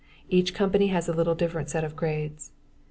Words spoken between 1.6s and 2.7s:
set of grades.